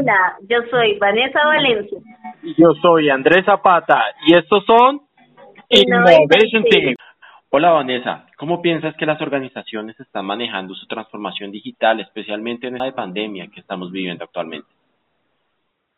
[0.00, 1.98] Hola, yo soy Vanessa Valencia.
[2.56, 5.02] Yo soy Andrés Zapata y estos son
[5.68, 6.94] Innovation Team.
[7.50, 12.92] Hola Vanessa, ¿cómo piensas que las organizaciones están manejando su transformación digital, especialmente en esta
[12.92, 14.68] pandemia que estamos viviendo actualmente?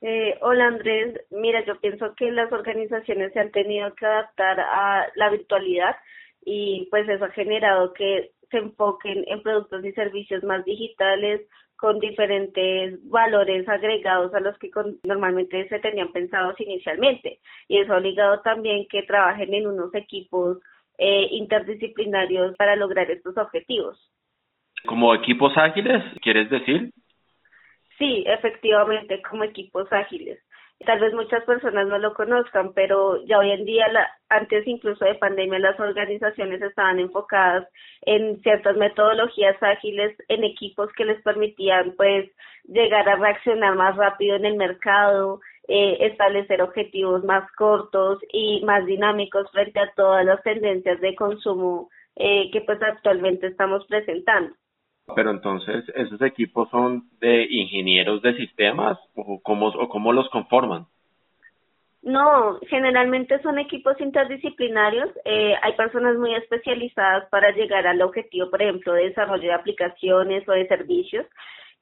[0.01, 5.07] Eh, hola Andrés, mira, yo pienso que las organizaciones se han tenido que adaptar a
[5.15, 5.95] la virtualidad
[6.45, 11.43] y pues eso ha generado que se enfoquen en productos y servicios más digitales
[11.83, 14.71] con diferentes valores agregados a los que
[15.03, 20.59] normalmente se tenían pensados inicialmente y eso ha obligado también que trabajen en unos equipos
[20.97, 23.99] eh, interdisciplinarios para lograr estos objetivos.
[24.87, 26.93] ¿Como equipos ágiles, quieres decir?
[27.99, 30.39] Sí, efectivamente, como equipos ágiles.
[30.87, 35.05] Tal vez muchas personas no lo conozcan, pero ya hoy en día, la, antes incluso
[35.05, 37.69] de pandemia, las organizaciones estaban enfocadas
[38.03, 42.31] en ciertas metodologías ágiles, en equipos que les permitían pues
[42.65, 48.85] llegar a reaccionar más rápido en el mercado, eh, establecer objetivos más cortos y más
[48.85, 54.55] dinámicos frente a todas las tendencias de consumo eh, que pues actualmente estamos presentando.
[55.15, 60.87] Pero entonces, ¿esos equipos son de ingenieros de sistemas o cómo, o cómo los conforman?
[62.03, 65.11] No, generalmente son equipos interdisciplinarios.
[65.25, 70.49] Eh, hay personas muy especializadas para llegar al objetivo, por ejemplo, de desarrollo de aplicaciones
[70.49, 71.27] o de servicios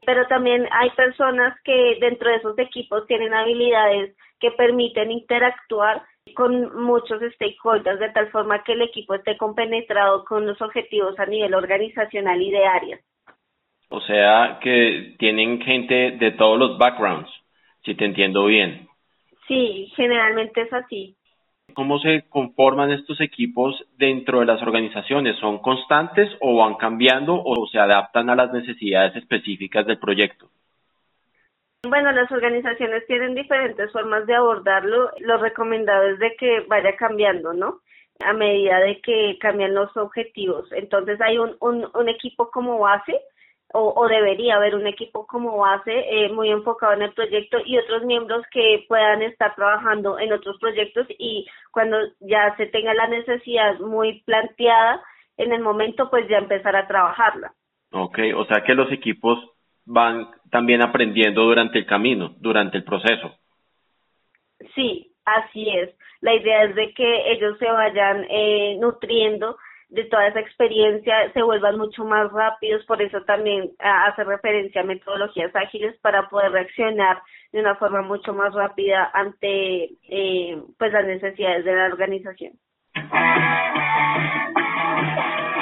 [0.06, 6.02] pero también hay personas que dentro de esos equipos tienen habilidades que permiten interactuar
[6.34, 11.26] con muchos stakeholders de tal forma que el equipo esté compenetrado con los objetivos a
[11.26, 13.00] nivel organizacional y de área.
[13.90, 17.30] O sea que tienen gente de todos los backgrounds,
[17.84, 18.88] si te entiendo bien.
[19.48, 21.16] Sí, generalmente es así.
[21.74, 25.36] ¿Cómo se conforman estos equipos dentro de las organizaciones?
[25.38, 30.48] ¿Son constantes o van cambiando o se adaptan a las necesidades específicas del proyecto?
[31.88, 35.10] Bueno, las organizaciones tienen diferentes formas de abordarlo.
[35.18, 37.80] Lo recomendado es de que vaya cambiando, ¿no?
[38.24, 40.70] A medida de que cambian los objetivos.
[40.72, 43.18] Entonces hay un, un, un equipo como base
[43.72, 47.78] o, o, debería haber un equipo como base eh, muy enfocado en el proyecto y
[47.78, 53.06] otros miembros que puedan estar trabajando en otros proyectos y cuando ya se tenga la
[53.06, 55.02] necesidad muy planteada
[55.36, 57.52] en el momento pues ya empezar a trabajarla.
[57.92, 59.38] Ok, o sea que los equipos
[59.84, 63.36] van también aprendiendo durante el camino, durante el proceso.
[64.74, 65.90] Sí, así es.
[66.20, 69.56] La idea es de que ellos se vayan eh, nutriendo
[69.90, 74.82] de toda esa experiencia se vuelvan mucho más rápidos, por eso también ah, hace referencia
[74.82, 77.20] a metodologías ágiles para poder reaccionar
[77.52, 82.52] de una forma mucho más rápida ante eh, pues las necesidades de la organización.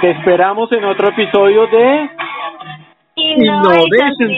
[0.00, 2.10] Te esperamos en otro episodio de
[3.16, 4.30] Innovation